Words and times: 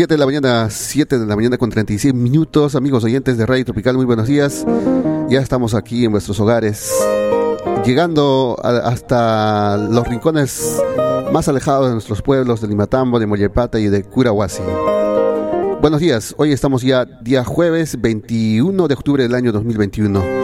7 0.00 0.14
de 0.14 0.18
la 0.18 0.24
mañana, 0.24 0.70
7 0.70 1.18
de 1.18 1.26
la 1.26 1.36
mañana 1.36 1.58
con 1.58 1.68
36 1.68 2.14
minutos, 2.14 2.74
amigos 2.74 3.04
oyentes 3.04 3.36
de 3.36 3.44
Radio 3.44 3.66
Tropical, 3.66 3.96
muy 3.96 4.06
buenos 4.06 4.28
días. 4.28 4.64
Ya 5.28 5.40
estamos 5.40 5.74
aquí 5.74 6.06
en 6.06 6.12
vuestros 6.12 6.40
hogares, 6.40 6.90
llegando 7.84 8.56
hasta 8.62 9.76
los 9.76 10.08
rincones 10.08 10.80
más 11.30 11.48
alejados 11.48 11.88
de 11.88 11.92
nuestros 11.92 12.22
pueblos 12.22 12.62
de 12.62 12.68
Limatambo, 12.68 13.18
de 13.20 13.26
Mollepata 13.26 13.78
y 13.78 13.88
de 13.88 14.02
Curahuasi. 14.02 14.62
Buenos 15.82 16.00
días, 16.00 16.34
hoy 16.38 16.52
estamos 16.52 16.80
ya 16.80 17.04
día 17.04 17.44
jueves 17.44 18.00
21 18.00 18.88
de 18.88 18.94
octubre 18.94 19.22
del 19.22 19.34
año 19.34 19.52
2021. 19.52 20.39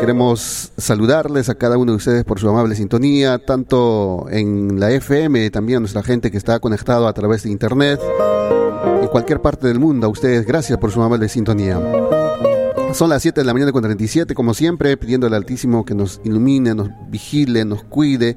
Queremos 0.00 0.72
saludarles 0.76 1.48
a 1.48 1.56
cada 1.56 1.76
uno 1.76 1.92
de 1.92 1.96
ustedes 1.96 2.24
por 2.24 2.38
su 2.38 2.48
amable 2.48 2.74
sintonía, 2.74 3.38
tanto 3.38 4.26
en 4.30 4.78
la 4.78 4.90
FM, 4.90 5.50
también 5.50 5.78
a 5.78 5.80
nuestra 5.80 6.02
gente 6.02 6.30
que 6.30 6.38
está 6.38 6.60
conectado 6.60 7.08
a 7.08 7.12
través 7.12 7.42
de 7.42 7.50
Internet 7.50 8.00
en 9.02 9.08
cualquier 9.08 9.40
parte 9.40 9.66
del 9.66 9.78
mundo. 9.78 10.06
A 10.06 10.10
ustedes, 10.10 10.46
gracias 10.46 10.78
por 10.78 10.92
su 10.92 11.02
amable 11.02 11.28
sintonía. 11.28 11.80
Son 12.94 13.10
las 13.10 13.22
7 13.22 13.40
de 13.40 13.44
la 13.44 13.52
mañana 13.52 13.72
con 13.72 13.82
37, 13.82 14.34
como 14.34 14.54
siempre, 14.54 14.96
pidiendo 14.96 15.26
al 15.26 15.34
Altísimo 15.34 15.84
que 15.84 15.94
nos 15.94 16.20
ilumine, 16.24 16.74
nos 16.74 16.88
vigile, 17.10 17.64
nos 17.64 17.84
cuide 17.84 18.36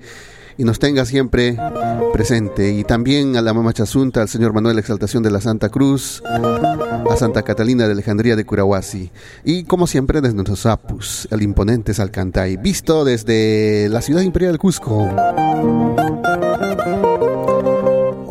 y 0.61 0.63
nos 0.63 0.77
tenga 0.77 1.05
siempre 1.05 1.57
presente. 2.13 2.71
Y 2.71 2.83
también 2.83 3.35
a 3.35 3.41
la 3.41 3.51
Mamá 3.51 3.73
Chasunta, 3.73 4.21
al 4.21 4.29
Señor 4.29 4.53
Manuel 4.53 4.77
Exaltación 4.77 5.23
de 5.23 5.31
la 5.31 5.41
Santa 5.41 5.70
Cruz, 5.70 6.21
a 6.23 7.15
Santa 7.15 7.41
Catalina 7.41 7.87
de 7.87 7.93
Alejandría 7.93 8.35
de 8.35 8.45
Curahuasi. 8.45 9.09
Y 9.43 9.63
como 9.63 9.87
siempre, 9.87 10.21
desde 10.21 10.35
nuestros 10.35 10.67
apus, 10.67 11.27
el 11.31 11.41
imponente 11.41 11.95
Salcantay, 11.95 12.57
visto 12.57 13.03
desde 13.05 13.89
la 13.89 14.03
ciudad 14.03 14.21
imperial 14.21 14.59
Cusco 14.59 15.09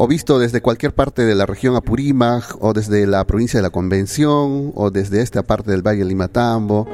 o 0.02 0.06
visto 0.06 0.38
desde 0.38 0.62
cualquier 0.62 0.94
parte 0.94 1.26
de 1.26 1.34
la 1.34 1.46
región 1.46 1.74
Apurímac, 1.74 2.56
o 2.60 2.72
desde 2.72 3.06
la 3.08 3.26
provincia 3.26 3.58
de 3.58 3.62
la 3.62 3.70
Convención, 3.70 4.72
o 4.76 4.90
desde 4.90 5.20
esta 5.20 5.42
parte 5.42 5.72
del 5.72 5.82
Valle 5.86 6.04
Limatambo. 6.06 6.88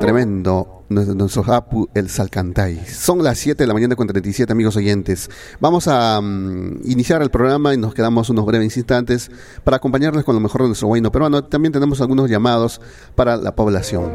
Tremendo, 0.00 0.84
nuestro 0.88 1.44
Apu, 1.52 1.90
el 1.92 2.08
Salcantay. 2.08 2.86
Son 2.86 3.22
las 3.22 3.38
7 3.38 3.62
de 3.62 3.66
la 3.66 3.74
mañana 3.74 3.96
con 3.96 4.06
37 4.06 4.50
amigos 4.50 4.74
oyentes. 4.74 5.28
Vamos 5.60 5.88
a 5.88 6.18
mm, 6.22 6.80
iniciar 6.86 7.20
el 7.20 7.30
programa 7.30 7.74
y 7.74 7.76
nos 7.76 7.92
quedamos 7.92 8.30
unos 8.30 8.46
breves 8.46 8.78
instantes 8.78 9.30
para 9.62 9.76
acompañarles 9.76 10.24
con 10.24 10.34
lo 10.34 10.40
mejor 10.40 10.62
de 10.62 10.68
nuestro 10.68 10.90
pero 10.90 11.12
peruano. 11.12 11.44
También 11.44 11.72
tenemos 11.72 12.00
algunos 12.00 12.30
llamados 12.30 12.80
para 13.14 13.36
la 13.36 13.54
población. 13.54 14.10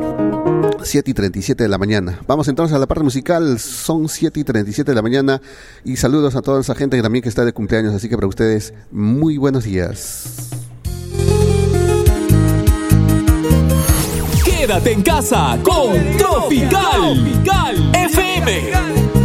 7 0.81 1.11
y 1.11 1.14
37 1.14 1.64
de 1.64 1.69
la 1.69 1.77
mañana. 1.77 2.20
Vamos 2.27 2.47
entonces 2.47 2.75
a 2.75 2.80
la 2.80 2.88
parte 2.88 3.03
musical, 3.03 3.59
son 3.59 4.09
7 4.09 4.39
y 4.39 4.44
37 4.44 4.92
de 4.92 4.95
la 4.95 5.03
mañana 5.03 5.39
y 5.83 5.97
saludos 5.97 6.36
a 6.36 6.42
toda 6.42 6.61
esa 6.61 6.73
gente 6.73 6.97
que 6.97 7.03
también 7.03 7.22
que 7.22 7.30
está 7.30 7.45
de 7.45 7.53
cumpleaños, 7.53 7.94
así 7.94 8.09
que 8.09 8.16
para 8.16 8.27
ustedes 8.27 8.73
muy 8.92 9.38
buenos 9.38 9.66
días. 9.66 10.64
Quédate 14.66 14.94
en 14.94 15.03
casa 15.03 15.59
con 15.61 15.94
Tropical, 16.17 17.91
FM. 17.94 19.25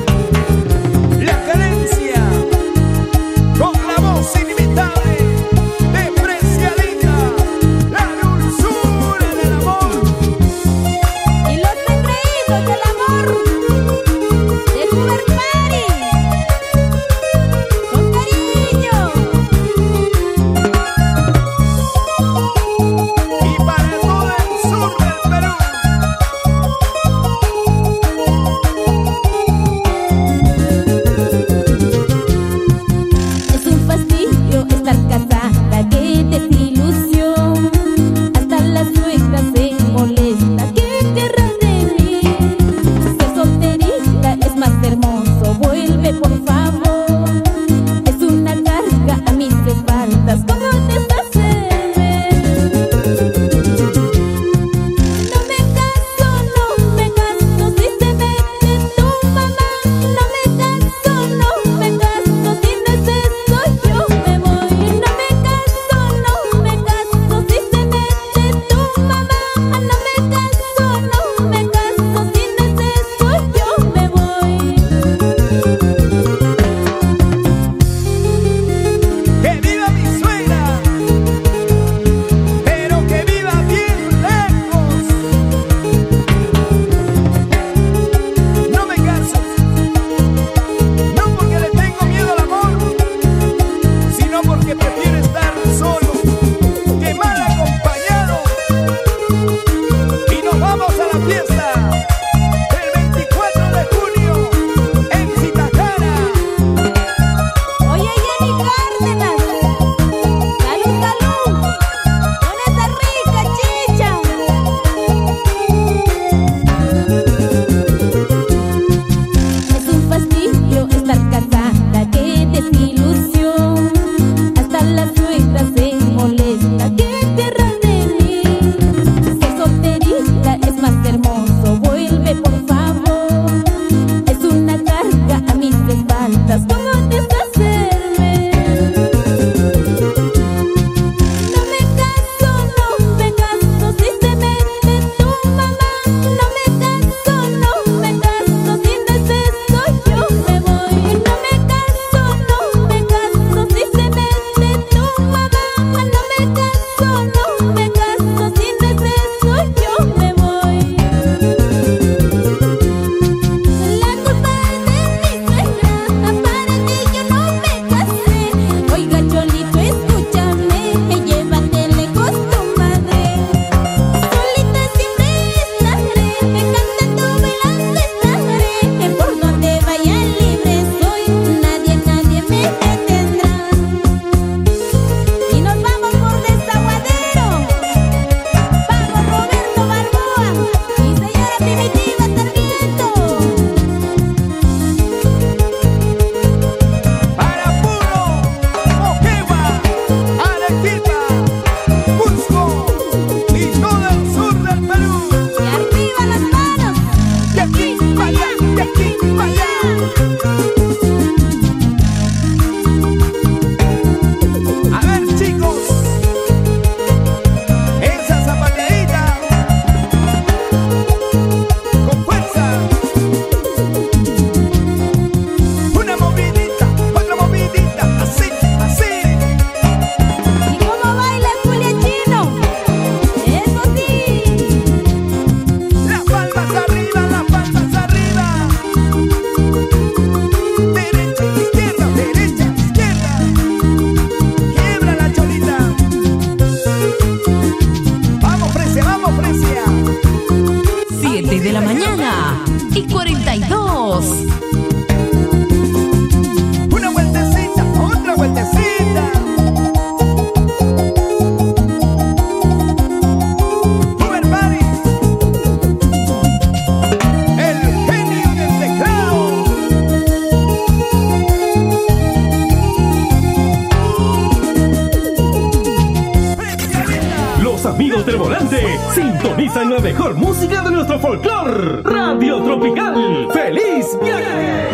La 279.88 279.98
mejor 279.98 280.34
música 280.34 280.82
de 280.82 280.90
nuestro 280.90 281.18
folclore. 281.18 282.02
Radio 282.02 282.62
Tropical. 282.62 283.48
¡Feliz 283.52 284.06
viaje! 284.22 284.88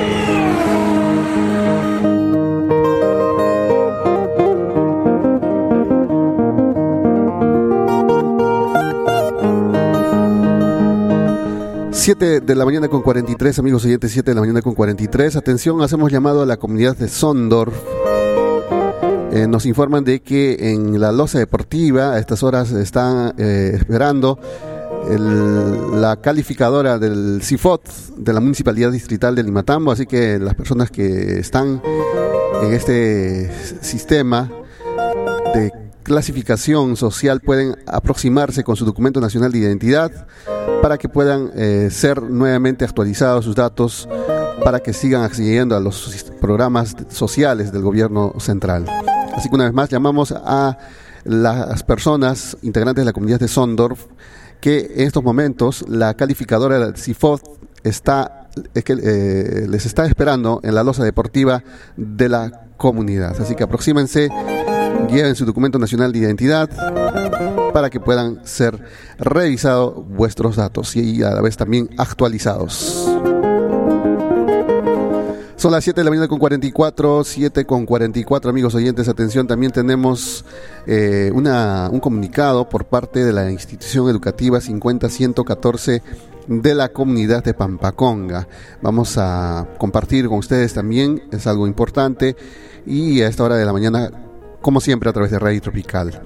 Siete 11.91 12.41
de 12.41 12.55
la 12.55 12.65
mañana 12.65 12.87
con 12.87 13.03
43, 13.03 13.59
amigos 13.59 13.85
oyentes, 13.85 14.12
7 14.12 14.31
de 14.31 14.35
la 14.37 14.41
mañana 14.41 14.62
con 14.62 14.75
43. 14.75 15.35
Atención, 15.35 15.83
hacemos 15.83 16.12
llamado 16.12 16.43
a 16.43 16.47
la 16.47 16.56
comunidad 16.59 16.97
de 16.97 17.09
Sondor. 17.09 17.73
Eh, 19.33 19.49
nos 19.49 19.67
informan 19.67 20.05
de 20.05 20.21
que 20.21 20.71
en 20.73 21.00
la 21.00 21.11
losa 21.11 21.41
deportiva 21.41 22.12
a 22.12 22.19
estas 22.21 22.44
horas 22.44 22.71
están 22.71 23.35
eh, 23.37 23.73
esperando 23.75 24.38
el- 25.11 26.00
la 26.00 26.17
calificadora 26.17 26.99
del 26.99 27.41
CIFOT 27.43 27.82
de 28.17 28.32
la 28.32 28.41
Municipalidad 28.41 28.91
Distrital 28.93 29.35
de 29.35 29.43
Limatambo, 29.43 29.93
así 29.93 30.06
que 30.06 30.38
las 30.38 30.55
personas 30.55 30.91
que 30.91 31.38
están 31.38 31.81
en 32.62 32.73
este 32.73 33.50
sistema 33.82 34.50
de 35.55 35.73
clasificación 36.03 36.97
social 36.97 37.41
pueden 37.41 37.76
aproximarse 37.87 38.62
con 38.64 38.76
su 38.76 38.85
documento 38.85 39.20
nacional 39.20 39.50
de 39.53 39.58
identidad 39.58 40.26
para 40.82 40.99
que 40.99 41.09
puedan 41.09 41.50
eh, 41.56 41.88
ser 41.91 42.23
nuevamente 42.23 42.85
actualizados 42.85 43.44
sus 43.44 43.55
datos 43.56 44.09
para 44.64 44.81
que 44.81 44.93
sigan 44.93 45.23
accediendo 45.23 45.76
a 45.76 45.81
los 45.81 46.25
programas 46.41 46.94
sociales 47.11 47.73
del 47.73 47.82
gobierno 47.82 48.35
central. 48.38 48.87
Así 49.35 49.49
que 49.49 49.55
una 49.55 49.64
vez 49.64 49.73
más 49.75 49.88
llamamos 49.91 50.32
a 50.32 50.79
las 51.25 51.82
personas 51.82 52.56
integrantes 52.62 53.02
de 53.02 53.06
la 53.06 53.12
comunidad 53.12 53.41
de 53.41 53.49
Sondorf 53.49 54.06
que 54.61 54.93
en 54.97 55.06
estos 55.06 55.23
momentos 55.23 55.85
la 55.88 56.14
calificadora 56.14 56.94
CIFOD 56.97 57.41
está 57.85 58.47
es 58.75 58.85
que 58.85 58.94
eh, 58.94 59.67
les 59.69 59.87
está 59.87 60.06
esperando 60.06 60.61
en 60.62 60.75
la 60.75 60.82
losa 60.82 61.05
deportiva 61.05 61.62
de 61.97 62.29
la 62.29 62.67
comunidad. 62.76 63.37
Así 63.41 63.55
que 63.55 63.64
aproxímense, 63.64 64.29
lleven 65.11 65.35
su 65.35 65.44
documento 65.44 65.79
nacional 65.79 66.12
de 66.12 66.20
identidad 66.20 66.70
para 67.73 67.91
que 67.91 68.00
puedan 68.00 68.41
ser 68.47 68.82
revisados 69.19 70.06
vuestros 70.08 70.56
datos 70.56 70.97
y 70.97 71.23
a 71.23 71.31
la 71.31 71.43
vez 71.43 71.56
también 71.56 71.91
actualizados. 71.99 73.16
Son 75.67 75.73
las 75.73 75.83
7 75.83 76.01
de 76.01 76.05
la 76.05 76.11
mañana 76.11 76.29
con 76.29 76.39
44, 76.39 77.25
7 77.25 77.65
con 77.65 77.87
44 77.87 78.51
amigos 78.51 78.73
oyentes, 78.77 79.09
atención, 79.09 79.49
también 79.49 79.73
tenemos 79.73 80.45
eh, 80.87 81.33
un 81.35 81.99
comunicado 81.99 82.69
por 82.69 82.85
parte 82.85 83.25
de 83.25 83.33
la 83.33 83.51
institución 83.51 84.09
educativa 84.09 84.61
50114 84.61 86.03
de 86.47 86.75
la 86.77 86.91
comunidad 86.91 87.43
de 87.43 87.53
Pampaconga. 87.53 88.47
Vamos 88.81 89.19
a 89.19 89.67
compartir 89.77 90.29
con 90.29 90.39
ustedes 90.39 90.73
también, 90.73 91.25
es 91.33 91.49
algo 91.49 91.67
importante, 91.67 92.37
y 92.87 93.23
a 93.23 93.27
esta 93.27 93.43
hora 93.43 93.57
de 93.57 93.65
la 93.65 93.73
mañana, 93.73 94.12
como 94.61 94.81
siempre, 94.81 95.11
a 95.11 95.12
través 95.12 95.33
de 95.33 95.41
Radio 95.41 95.61
Tropical. 95.61 96.23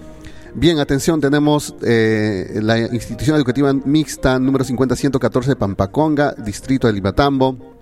Bien, 0.52 0.80
atención, 0.80 1.18
tenemos 1.18 1.74
eh, 1.80 2.60
la 2.62 2.78
institución 2.78 3.38
educativa 3.38 3.72
mixta 3.72 4.38
número 4.38 4.66
50114 4.66 5.48
de 5.48 5.56
Pampaconga, 5.56 6.34
distrito 6.34 6.88
de 6.88 6.92
Limatambo, 6.92 7.79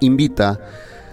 invita 0.00 0.58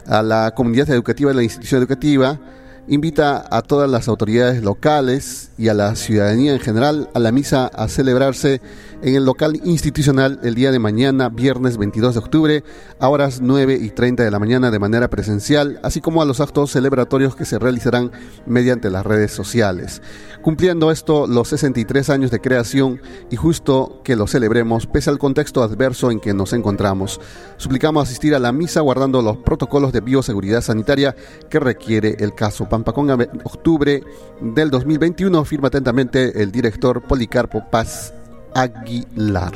a 0.07 0.21
la 0.21 0.51
comunidad 0.56 0.89
educativa 0.89 1.31
de 1.31 1.35
la 1.35 1.44
institución 1.44 1.80
educativa, 1.80 2.39
invita 2.88 3.45
a 3.50 3.62
todas 3.62 3.89
las 3.89 4.07
autoridades 4.07 4.62
locales 4.62 5.51
y 5.57 5.69
a 5.69 5.74
la 5.74 5.95
ciudadanía 5.95 6.53
en 6.53 6.59
general 6.59 7.09
a 7.13 7.19
la 7.19 7.31
misa 7.31 7.68
a 7.68 7.88
celebrarse 7.88 8.62
en 9.01 9.15
el 9.15 9.25
local 9.25 9.59
institucional 9.65 10.39
el 10.44 10.56
día 10.56 10.71
de 10.71 10.80
mañana, 10.80 11.30
viernes 11.30 11.77
22 11.77 12.13
de 12.13 12.19
octubre, 12.19 12.63
a 12.99 13.09
horas 13.09 13.42
9 13.42 13.78
y 13.81 13.90
30 13.90 14.23
de 14.23 14.31
la 14.31 14.40
mañana 14.40 14.71
de 14.71 14.80
manera 14.80 15.09
presencial, 15.09 15.80
así 15.83 15.99
como 15.99 16.21
a 16.21 16.25
los 16.25 16.40
actos 16.40 16.71
celebratorios 16.71 17.35
que 17.35 17.45
se 17.45 17.59
realizarán 17.59 18.11
mediante 18.45 18.90
las 18.90 19.06
redes 19.06 19.31
sociales. 19.31 20.02
Cumpliendo 20.42 20.92
esto 20.92 21.28
los 21.28 21.49
63 21.49 22.09
años 22.09 22.31
de 22.31 22.40
creación 22.40 23.02
y 23.30 23.35
justo 23.35 24.02
que 24.04 24.16
lo 24.16 24.28
celebremos 24.28 24.87
pese 24.87 25.09
al 25.09 25.19
contexto 25.19 25.63
adverso 25.63 26.11
en 26.11 26.19
que 26.19 26.33
nos 26.33 26.54
encontramos. 26.54 27.19
Suplicamos 27.57 28.07
asistir 28.07 28.35
a 28.35 28.40
la 28.40 28.52
misa 28.52 28.81
guardando 28.81 29.21
los 29.21 29.37
protocolos 29.37 29.92
de 29.94 30.02
bioseguridad 30.02 30.61
sanitaria 30.61 31.16
que 31.49 31.59
requiere 31.59 32.16
el 32.19 32.33
caso. 32.33 32.68
Pampaconga, 32.73 33.15
octubre 33.44 34.03
del 34.42 34.71
2021, 34.71 35.45
firma 35.45 35.68
atentamente 35.68 36.42
el 36.42 36.51
director 36.51 37.03
Policarpo 37.03 37.69
Paz 37.69 38.15
Aguilar. 38.56 39.53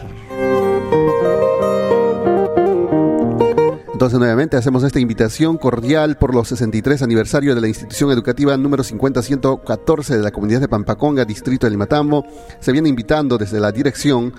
Entonces 3.91 4.19
nuevamente 4.19 4.55
hacemos 4.55 4.83
esta 4.83 4.99
invitación 4.99 5.57
cordial 5.57 6.19
por 6.19 6.35
los 6.35 6.49
63 6.49 7.01
aniversario 7.01 7.55
de 7.55 7.61
la 7.61 7.67
institución 7.67 8.11
educativa 8.11 8.55
número 8.55 8.83
50114 8.83 10.17
de 10.17 10.21
la 10.21 10.29
comunidad 10.29 10.61
de 10.61 10.67
Pampaconga, 10.67 11.25
distrito 11.25 11.65
de 11.65 11.71
Limatambo. 11.71 12.23
Se 12.59 12.71
viene 12.71 12.89
invitando 12.89 13.39
desde 13.39 13.59
la 13.59 13.71
dirección 13.71 14.31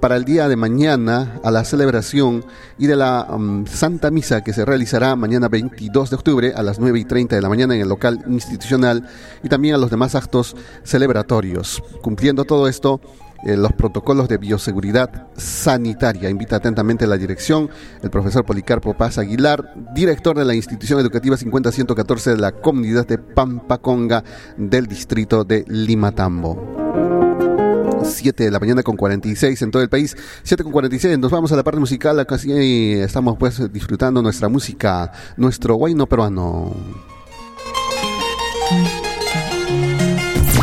para 0.00 0.16
el 0.16 0.24
día 0.24 0.48
de 0.48 0.56
mañana 0.56 1.40
a 1.42 1.50
la 1.50 1.64
celebración 1.64 2.44
y 2.78 2.86
de 2.86 2.96
la 2.96 3.26
um, 3.30 3.66
Santa 3.66 4.10
Misa 4.10 4.42
que 4.42 4.52
se 4.52 4.64
realizará 4.64 5.16
mañana 5.16 5.48
22 5.48 6.10
de 6.10 6.16
octubre 6.16 6.52
a 6.54 6.62
las 6.62 6.78
9 6.78 6.98
y 6.98 7.04
30 7.04 7.36
de 7.36 7.42
la 7.42 7.48
mañana 7.48 7.74
en 7.74 7.80
el 7.80 7.88
local 7.88 8.24
institucional 8.28 9.08
y 9.42 9.48
también 9.48 9.74
a 9.74 9.78
los 9.78 9.90
demás 9.90 10.14
actos 10.14 10.56
celebratorios. 10.84 11.82
Cumpliendo 12.02 12.44
todo 12.44 12.68
esto, 12.68 13.00
eh, 13.44 13.56
los 13.56 13.72
protocolos 13.72 14.28
de 14.28 14.38
bioseguridad 14.38 15.28
sanitaria. 15.36 16.30
Invita 16.30 16.56
atentamente 16.56 17.06
la 17.06 17.18
dirección 17.18 17.68
el 18.02 18.10
profesor 18.10 18.44
Policarpo 18.44 18.94
Paz 18.94 19.18
Aguilar, 19.18 19.74
director 19.94 20.36
de 20.36 20.46
la 20.46 20.54
institución 20.54 20.98
educativa 20.98 21.36
50114 21.36 22.30
de 22.30 22.38
la 22.38 22.52
comunidad 22.52 23.06
de 23.06 23.18
Pampaconga 23.18 24.24
del 24.56 24.86
distrito 24.86 25.44
de 25.44 25.64
Limatambo. 25.68 26.83
7 28.04 28.44
de 28.44 28.50
la 28.50 28.60
mañana 28.60 28.82
con 28.82 28.96
46 28.96 29.62
en 29.62 29.70
todo 29.70 29.82
el 29.82 29.88
país. 29.88 30.16
7 30.42 30.62
con 30.62 30.72
46, 30.72 31.18
nos 31.18 31.30
vamos 31.30 31.52
a 31.52 31.56
la 31.56 31.62
parte 31.62 31.80
musical. 31.80 32.18
Acá 32.20 32.38
sí 32.38 32.92
estamos 32.94 33.36
pues 33.38 33.72
disfrutando 33.72 34.22
nuestra 34.22 34.48
música, 34.48 35.12
nuestro 35.36 35.74
guayno 35.74 36.06
peruano. 36.06 36.72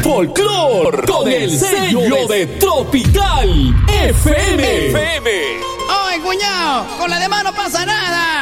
Folklore 0.02 1.06
con 1.08 1.28
el 1.28 1.58
sello 1.58 2.28
de 2.28 2.48
Tropical 2.60 3.76
FM. 3.88 4.88
FM. 4.88 5.30
¡Ay, 5.90 6.20
cuñado! 6.20 6.86
Con 7.00 7.10
la 7.10 7.20
demás 7.20 7.44
no 7.44 7.54
pasa 7.54 7.86
nada. 7.86 8.41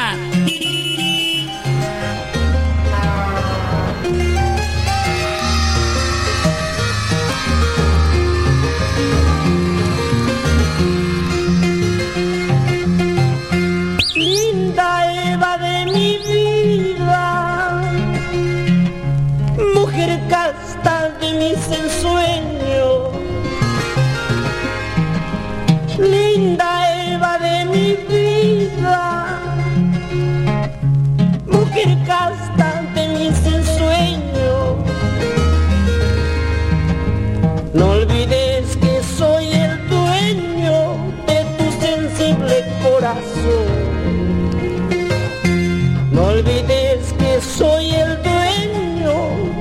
No 46.11 46.25
olvides 46.25 47.13
que 47.17 47.41
soy 47.41 47.91
el 47.95 48.21
dueño 48.21 49.15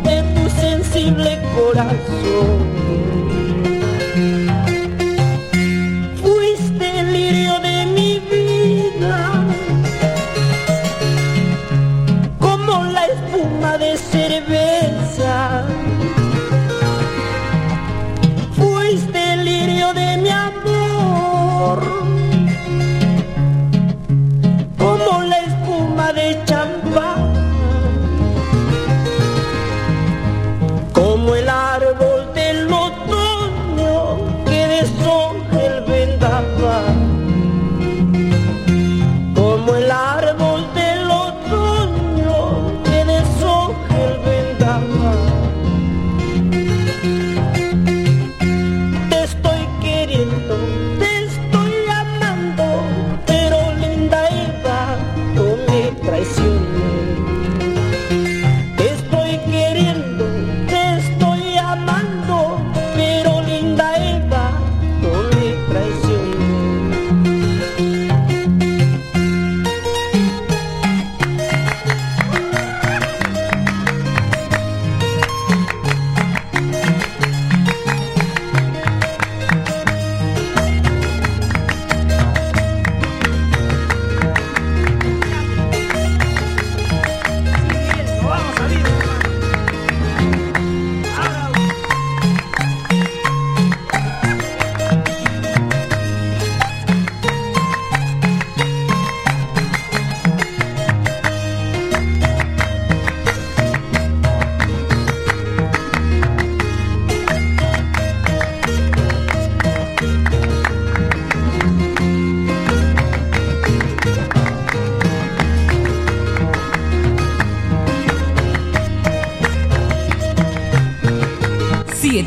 de 0.05 0.23
tu 0.35 0.50
sensible 0.50 1.38
corazón. 1.57 3.07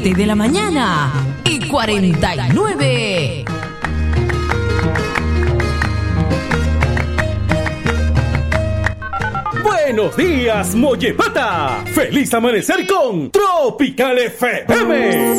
7 0.01 0.17
de 0.17 0.25
la 0.25 0.34
mañana 0.36 1.13
y 1.46 1.67
49. 1.67 3.46
Buenos 9.63 10.17
días, 10.17 10.74
Mollepata. 10.74 11.84
Feliz 11.93 12.34
amanecer 12.34 12.88
con 12.88 13.29
Tropical 13.29 14.17
FM. 14.17 15.38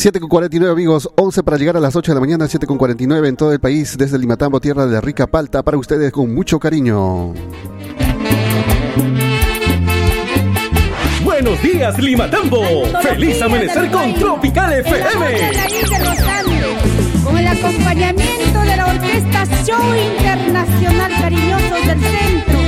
7 0.00 0.18
con 0.18 0.30
49 0.30 0.72
amigos, 0.72 1.10
11 1.14 1.42
para 1.42 1.58
llegar 1.58 1.76
a 1.76 1.80
las 1.80 1.94
8 1.94 2.12
de 2.12 2.14
la 2.14 2.20
mañana, 2.22 2.48
7 2.48 2.66
con 2.66 2.78
49 2.78 3.28
en 3.28 3.36
todo 3.36 3.52
el 3.52 3.60
país, 3.60 3.98
desde 3.98 4.18
Limatambo, 4.18 4.58
tierra 4.58 4.86
de 4.86 4.92
la 4.94 5.02
rica 5.02 5.26
palta, 5.26 5.62
para 5.62 5.76
ustedes 5.76 6.10
con 6.10 6.34
mucho 6.34 6.58
cariño. 6.58 7.34
Buenos 11.22 11.62
días, 11.62 11.98
Limatambo. 11.98 12.62
Feliz 13.02 13.42
amanecer 13.42 13.90
con 13.90 14.14
Tropical 14.14 14.72
FM. 14.72 15.26
Con 17.22 17.36
el 17.36 17.46
acompañamiento 17.46 18.60
de 18.62 18.76
la 18.78 18.86
Orquesta 18.86 19.44
Show 19.66 19.82
Internacional 20.16 21.12
Cariñosos 21.20 21.86
del 21.86 22.00
Centro, 22.00 22.58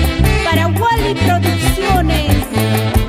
para 0.44 0.66
Wally 0.66 1.14
Producciones. 1.14 3.01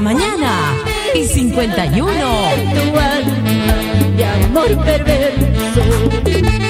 Mañana 0.00 0.74
y 1.14 1.24
51. 1.24 2.10
tu 2.10 2.98
alma 2.98 3.74
de 4.16 4.24
amor 4.24 4.84
perverso. 4.84 6.69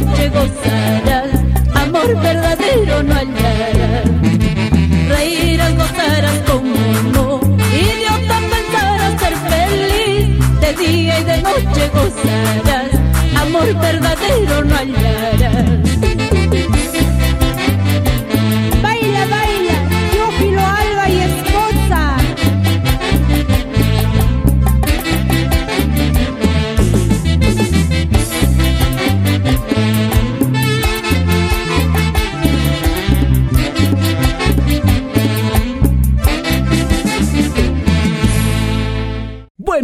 Noche 0.00 0.28
gozarás, 0.28 1.30
amor 1.74 2.20
verdadero 2.20 3.02
no 3.02 3.14
hallarás. 3.14 4.04
Reirás, 5.08 5.74
gozarás 5.76 6.38
como 6.46 6.76
no, 7.14 7.40
idiota 7.72 8.38
pensarás 8.52 9.20
ser 9.20 9.36
feliz, 9.52 10.60
de 10.60 10.72
día 10.74 11.20
y 11.20 11.24
de 11.24 11.42
noche 11.42 11.90
gozarás, 11.94 12.90
amor 13.42 13.74
verdadero 13.80 14.64
no 14.64 14.74
hallarás. 14.76 15.97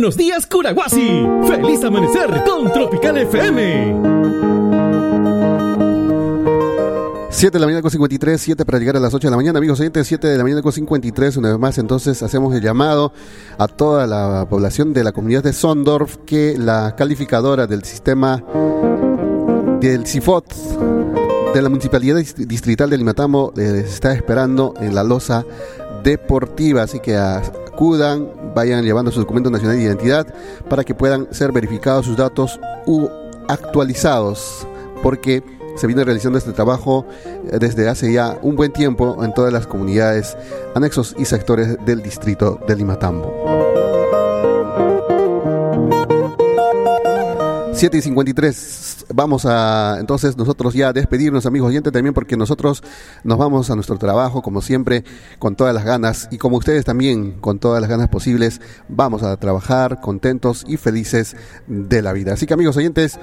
Buenos 0.04 0.18
días, 0.18 0.46
Curaguasi. 0.46 1.24
Feliz 1.48 1.82
amanecer 1.82 2.28
con 2.46 2.70
Tropical 2.70 3.16
FM. 3.16 4.02
7 7.30 7.50
de 7.56 7.58
la 7.58 7.64
mañana 7.64 7.80
con 7.80 7.90
53, 7.90 8.38
7 8.38 8.66
para 8.66 8.78
llegar 8.78 8.98
a 8.98 9.00
las 9.00 9.14
8 9.14 9.28
de 9.28 9.30
la 9.30 9.38
mañana, 9.38 9.56
amigos 9.60 9.80
oyentes, 9.80 10.06
7 10.06 10.28
de 10.28 10.36
la 10.36 10.42
mañana 10.42 10.60
con 10.60 10.72
53, 10.72 11.38
una 11.38 11.48
vez 11.52 11.58
más, 11.58 11.78
entonces 11.78 12.22
hacemos 12.22 12.54
el 12.54 12.60
llamado 12.60 13.14
a 13.56 13.66
toda 13.66 14.06
la 14.06 14.46
población 14.50 14.92
de 14.92 15.04
la 15.04 15.12
comunidad 15.12 15.42
de 15.42 15.54
Sondorf 15.54 16.18
que 16.26 16.58
la 16.58 16.94
calificadora 16.96 17.66
del 17.66 17.82
sistema 17.84 18.44
del 19.80 20.06
CIFOT 20.06 20.52
de 21.54 21.62
la 21.62 21.70
Municipalidad 21.70 22.18
Dist- 22.18 22.46
Distrital 22.46 22.90
de 22.90 22.98
Limatambo 22.98 23.54
eh, 23.56 23.84
está 23.86 24.12
esperando 24.12 24.74
en 24.82 24.94
la 24.94 25.02
losa 25.02 25.46
deportiva, 26.02 26.82
así 26.82 27.00
que 27.00 27.16
acudan, 27.74 28.30
vayan 28.54 28.84
llevando 28.84 29.10
su 29.10 29.20
documento 29.20 29.50
nacional 29.50 29.76
de 29.76 29.82
identidad 29.82 30.26
para 30.70 30.84
que 30.84 30.94
puedan 30.94 31.26
ser 31.32 31.52
verificados 31.52 32.06
sus 32.06 32.16
datos 32.16 32.58
u 32.86 33.08
actualizados, 33.48 34.66
porque 35.02 35.42
se 35.76 35.86
viene 35.88 36.04
realizando 36.04 36.38
este 36.38 36.52
trabajo 36.52 37.04
eh, 37.24 37.58
desde 37.58 37.88
hace 37.88 38.12
ya 38.12 38.38
un 38.42 38.54
buen 38.54 38.72
tiempo 38.72 39.22
en 39.24 39.34
todas 39.34 39.52
las 39.52 39.66
comunidades, 39.66 40.36
anexos 40.74 41.16
y 41.18 41.24
sectores 41.24 41.76
del 41.84 42.00
distrito 42.00 42.60
de 42.66 42.76
Limatambo. 42.76 43.63
7 47.84 47.98
y 47.98 48.00
53. 48.00 49.06
Vamos 49.12 49.44
a 49.44 49.98
entonces 50.00 50.38
nosotros 50.38 50.72
ya 50.72 50.94
despedirnos, 50.94 51.44
amigos 51.44 51.68
oyentes, 51.68 51.92
también 51.92 52.14
porque 52.14 52.34
nosotros 52.34 52.82
nos 53.24 53.36
vamos 53.36 53.68
a 53.68 53.74
nuestro 53.74 53.98
trabajo, 53.98 54.40
como 54.40 54.62
siempre, 54.62 55.04
con 55.38 55.54
todas 55.54 55.74
las 55.74 55.84
ganas 55.84 56.28
y 56.30 56.38
como 56.38 56.56
ustedes 56.56 56.86
también, 56.86 57.32
con 57.42 57.58
todas 57.58 57.82
las 57.82 57.90
ganas 57.90 58.08
posibles, 58.08 58.62
vamos 58.88 59.22
a 59.22 59.36
trabajar 59.36 60.00
contentos 60.00 60.64
y 60.66 60.78
felices 60.78 61.36
de 61.66 62.00
la 62.00 62.14
vida. 62.14 62.32
Así 62.32 62.46
que, 62.46 62.54
amigos 62.54 62.74
oyentes, 62.78 63.18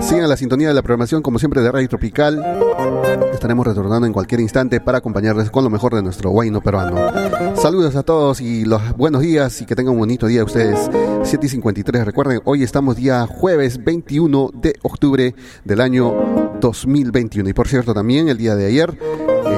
Sigan 0.00 0.28
la 0.28 0.36
sintonía 0.36 0.68
de 0.68 0.74
la 0.74 0.82
programación, 0.82 1.22
como 1.22 1.38
siempre, 1.38 1.60
de 1.60 1.70
Radio 1.70 1.88
Tropical. 1.88 2.42
Estaremos 3.32 3.66
retornando 3.66 4.06
en 4.06 4.12
cualquier 4.12 4.40
instante 4.40 4.80
para 4.80 4.98
acompañarles 4.98 5.50
con 5.50 5.64
lo 5.64 5.70
mejor 5.70 5.94
de 5.94 6.02
nuestro 6.02 6.30
guayno 6.30 6.60
peruano. 6.60 6.96
Saludos 7.56 7.96
a 7.96 8.02
todos 8.02 8.40
y 8.40 8.64
los 8.64 8.96
buenos 8.96 9.22
días 9.22 9.60
y 9.60 9.66
que 9.66 9.74
tengan 9.74 9.94
un 9.94 10.00
bonito 10.00 10.26
día 10.26 10.44
ustedes. 10.44 10.90
7 11.22 11.46
y 11.46 11.48
53. 11.48 12.04
Recuerden, 12.04 12.40
hoy 12.44 12.62
estamos 12.62 12.96
día 12.96 13.26
jueves 13.26 13.82
21 13.84 14.50
de 14.54 14.74
octubre 14.82 15.34
del 15.64 15.80
año 15.80 16.14
2021. 16.60 17.48
Y 17.48 17.52
por 17.52 17.68
cierto, 17.68 17.94
también 17.94 18.28
el 18.28 18.38
día 18.38 18.54
de 18.54 18.66
ayer 18.66 18.98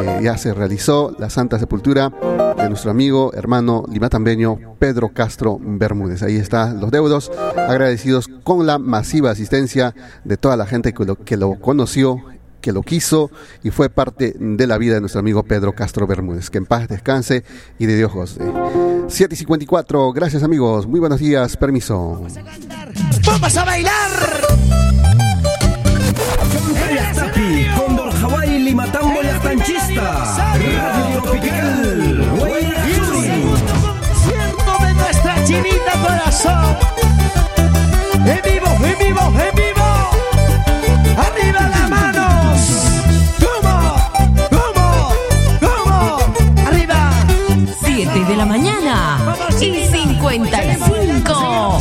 eh, 0.03 0.21
ya 0.23 0.37
se 0.37 0.55
realizó 0.55 1.15
la 1.19 1.31
Santa 1.31 1.59
Sepultura 1.59 2.13
de 2.57 2.69
nuestro 2.69 2.91
amigo, 2.91 3.33
hermano 3.35 3.85
limatambeño 3.91 4.77
Pedro 4.79 5.11
Castro 5.13 5.59
Bermúdez. 5.61 6.23
Ahí 6.23 6.37
están 6.37 6.81
los 6.81 6.91
deudos, 6.91 7.31
agradecidos 7.57 8.29
con 8.45 8.67
la 8.67 8.79
masiva 8.79 9.31
asistencia 9.31 9.95
de 10.25 10.37
toda 10.37 10.57
la 10.57 10.67
gente 10.67 10.93
que 10.93 11.05
lo, 11.05 11.17
que 11.17 11.37
lo 11.37 11.61
conoció 11.61 12.23
que 12.61 12.73
lo 12.73 12.83
quiso 12.83 13.31
y 13.63 13.71
fue 13.71 13.89
parte 13.89 14.35
de 14.39 14.67
la 14.67 14.79
vida 14.79 14.95
de 14.95 15.01
nuestro 15.01 15.21
amigo 15.21 15.43
Pedro 15.43 15.75
Castro 15.75 16.07
Bermúdez. 16.07 16.51
Que 16.51 16.59
en 16.59 16.67
paz 16.67 16.89
descanse 16.89 17.45
y 17.79 17.87
de 17.87 17.97
Dios 17.97 18.13
goce. 18.13 18.41
7 19.09 19.35
y 19.35 19.39
54, 19.39 20.13
gracias 20.13 20.43
amigos, 20.43 20.87
muy 20.87 21.01
buenos 21.01 21.19
días, 21.21 21.57
permiso. 21.57 22.23
¡Vamos 23.27 23.57
a 23.57 23.65
bailar! 23.65 24.11
Tapi, 27.15 27.67
Condor 27.77 28.13
Hawaii, 28.23 28.59
Limatambo 28.61 29.10
y 29.69 29.77
Astanchista. 29.77 30.57
Radio 30.57 31.23
Tropical. 31.23 32.29
Concierto 33.51 34.73
de 34.85 34.95
nuestra 34.95 35.45
chinita 35.45 35.93
corazón. 36.03 36.77
En 38.27 38.41
vivo, 38.45 38.69
en 38.85 38.99
vivo, 38.99 39.21
en 39.21 39.55
vivo. 39.55 39.89
Arriba 41.17 41.63
las 41.69 41.91
manos. 41.91 42.61
¿Cómo? 43.41 43.77
¿Cómo? 44.51 44.87
¿Cómo? 45.61 45.97
Arriba. 46.67 46.99
7 47.85 48.25
de 48.25 48.37
la 48.37 48.47
mañana 48.47 49.37
y 49.61 49.87
55 49.87 51.81